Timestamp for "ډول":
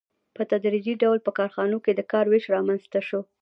1.03-1.17